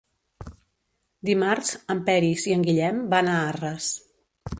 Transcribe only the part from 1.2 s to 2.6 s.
Dimarts en Peris i